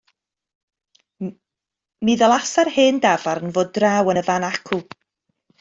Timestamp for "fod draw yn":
3.59-4.23